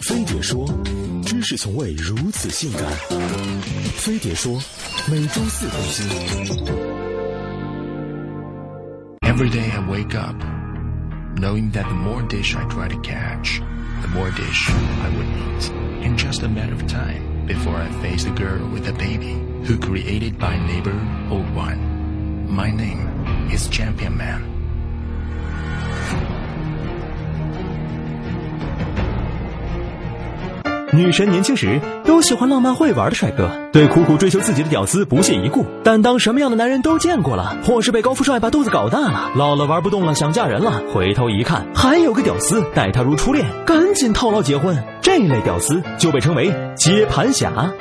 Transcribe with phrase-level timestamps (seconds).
[0.00, 0.66] 飞碟说，
[1.24, 2.82] 知识从未如此性感。
[3.96, 4.60] 飞碟说，
[5.10, 6.06] 每周四更新。
[9.22, 10.36] Every day I wake up,
[11.36, 13.60] knowing that the more dish I try to catch,
[14.02, 15.72] the more dish I would eat.
[16.04, 19.76] In just a matter of time, before I face the girl with a baby, who
[19.78, 20.94] created by neighbor
[21.30, 22.46] old one.
[22.48, 23.08] My name
[23.50, 24.44] is Champion Man.
[30.91, 35.63] 女神年轻时都喜欢浪漫会玩的帅哥，对苦苦追求自己的屌丝不屑一顾。
[35.83, 44.83] 但当什么样的男人都见过了，或是被高富帅把肚子搞大了，老了玩不动了，想嫁人了，回头一看还有个屌丝待她如初恋，赶紧套牢结婚。
[45.01, 47.71] 这类屌丝就被称为接盘侠。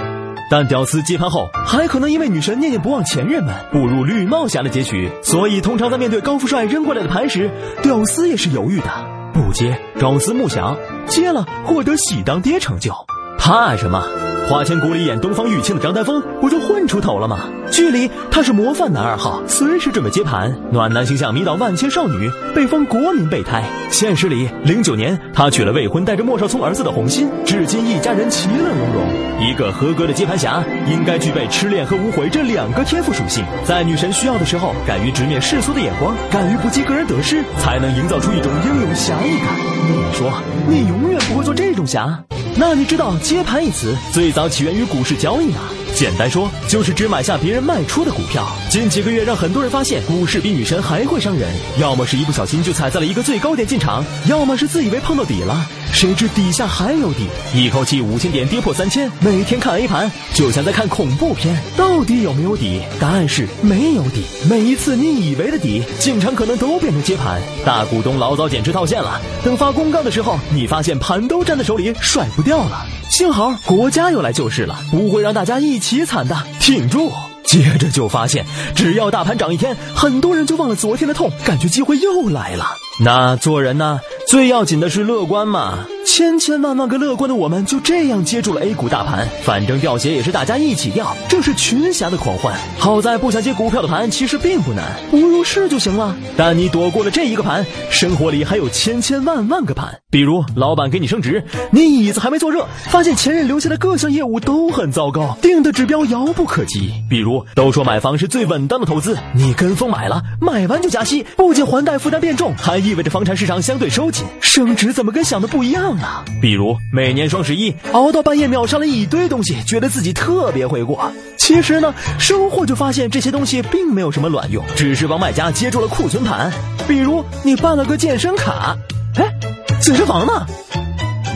[0.51, 5.11] 但屌丝接盘后，还可能因为女神念念不忘前任们，步入绿帽侠的结局。
[5.23, 7.51] 所以，通常在面对高富帅扔过来的盘时，
[7.83, 8.91] 屌丝也是犹豫的。
[9.35, 10.75] 不接，朝思暮想；
[11.09, 12.93] 接了，获得喜当爹成就。
[13.39, 14.03] 怕什么？
[14.49, 17.41] 花千骨里演东方玉清的张丹峰不就混出头了吗？
[17.71, 23.63] 剧里他是模范男二号，随时准备接盘，暖男形象迷倒万千少女，被封国民备胎。
[23.91, 29.47] 现实里，零九年他娶了未婚带着莫少聪儿子的红心，至今一家人其乐融融。
[29.47, 39.49] 一个合格的接盘侠应该具备痴恋和无悔这两个天赋属性，在女神需要的时候，敢于直面世俗的眼光，敢于不计个人得失，才能营造出一种英勇侠义感。
[39.91, 40.33] 你说，
[40.67, 42.19] 你永远不会做这种侠？
[42.61, 45.59] 那你知道“接盘”一词最早早起源于股市交易呢？
[45.97, 48.47] 简单说，就是只买下别人卖出的股票。
[48.71, 51.53] 近几个月让很多人发现，股市比女神还会伤人。
[51.81, 59.11] 要么是一不小心就踩在了一个最高点进场，要么是自以为碰到底了，谁知底下还有底，一口气五千点跌破三千。
[59.21, 61.57] 每天看 A 盘，就像在看恐怖片。
[61.77, 62.81] 到底有没有底？
[63.01, 64.23] 答案是没有底。
[64.49, 67.41] 每一次你以为的底，进场可能都变成接盘。
[67.65, 72.87] 大股东老早减持套现了，等发公告的时候，你发现盘都粘在手里，甩不掉了。
[73.11, 77.11] 幸好国家又来救市了，不会让大家一起惨的，挺住！
[77.45, 78.45] 接着就发现，
[78.75, 82.77] 只要大盘涨一天，很多人就忘了昨天的痛，感觉机会又来了。
[83.01, 85.87] 那做人呢， 最要紧的是乐观嘛。
[86.19, 89.29] 千千万万个乐观的我们，就这样接住了 A 股大盘。
[89.45, 92.53] 反正掉血也是大家一起掉，这是群侠的狂欢。
[92.77, 96.17] 好在不想接股票的盘其实并不难，不入市就行了。
[96.37, 99.97] 但你躲过了这一个盘，生活里还有千千万万个盘。
[100.11, 106.93] 比如老板给你升职，你椅子还没坐热，发现前任留下的各项业务都很糟糕，定的指标遥不可及。
[107.09, 114.25] 比如都说买房是最稳当的投资，你跟风买了，买完就加息，不仅还贷负担变重，还意味着房产市场相对收紧。
[114.41, 116.08] 升值怎么跟想的不一样啊？
[116.41, 121.11] 比如每年双十一熬到半夜秒杀了一堆东西，觉得自己特别会过。
[121.37, 126.53] 其实呢，收获就发现这些东西并没有什么卵用，只是帮卖家接住了库存盘。
[126.87, 128.77] 比如你办了个健身卡，
[129.17, 129.33] 哎，
[129.81, 130.47] 健身房呢？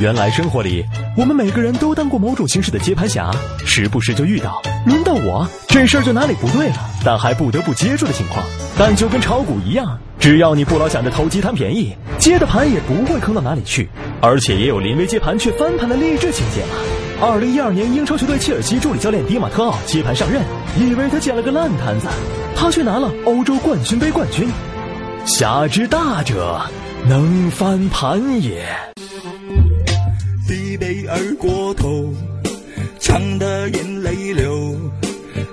[0.01, 0.85] 原来生活里，
[1.17, 3.31] 我们每个人都当过某种形式的接盘侠，
[3.65, 8.45] 时不时就遇到轮到我这事儿就哪里不对了，但还不得不接住的情况。
[8.77, 13.89] 但就跟炒股一样，只要你不老想着投机贪便宜，接的盘也不会坑到哪里去，
[14.21, 16.77] 而且也有临危接盘却翻盘的励志情节嘛。
[17.21, 20.41] 二零一二年，英超球队切尔西助理教练迪马特奥接盘上任，
[20.79, 22.07] 以为他捡了个烂摊子，
[22.55, 24.49] 他却拿了欧洲冠军杯冠军。
[25.27, 26.61] 侠之大者，
[27.09, 28.65] 能翻盘也。
[30.49, 32.09] 一杯二锅头，
[33.01, 34.77] 呛得眼泪流，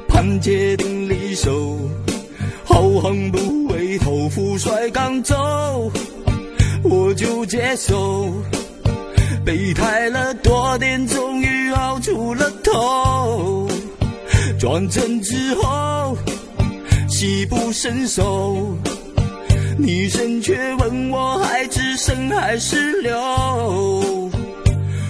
[0.08, 1.80] 盘结定离手，
[2.64, 5.92] 豪横不回头，富帅刚走，
[7.20, 8.32] 就接受。
[9.46, 13.68] 备胎了多年，终于熬出了头，
[14.58, 16.18] 转正之后
[17.10, 18.74] 喜不胜收，
[19.78, 23.20] 女生却问我还只剩还是留。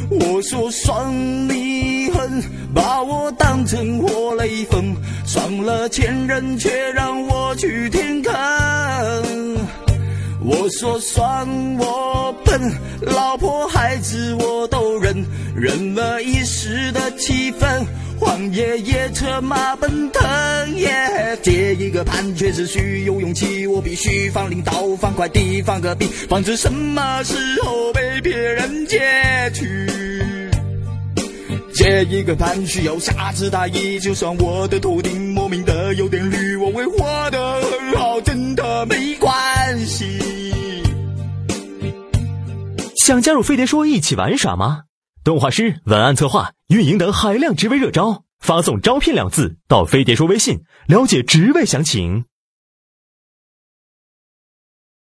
[0.09, 1.13] 我说算
[1.47, 2.41] 你狠，
[2.73, 4.95] 把我当成活雷锋，
[5.27, 8.33] 伤了前任却让我去天坑。
[10.51, 12.59] 我说算我笨，
[13.01, 15.23] 老婆孩子我都忍，
[15.55, 17.85] 忍了一时的气愤，
[18.19, 20.75] 荒野野车马奔腾。
[20.75, 28.99] 耶，接一个盘确实需有勇气，我必须放领导，放快递，放个币，防止什么时候被别人接
[29.53, 29.87] 去。
[31.75, 37.48] 接一个盘需要下次大意，就算我的头顶莫名的有点绿，我会活得
[43.09, 44.83] 想加入飞碟说一起玩耍吗？
[45.23, 52.25] 动画师、文案策划、运营等海量职位热招，发送“招聘”两字到飞碟说微信，了解职位详情。